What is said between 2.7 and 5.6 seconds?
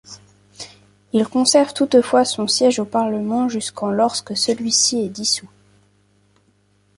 au Parlement jusqu'en lorsque celui-ci est dissout.